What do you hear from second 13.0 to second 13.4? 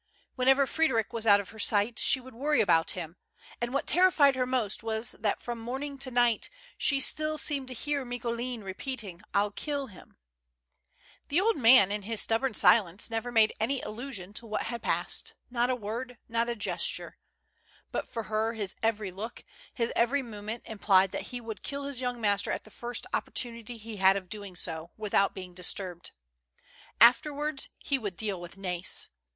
never